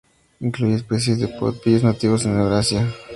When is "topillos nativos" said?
1.27-2.23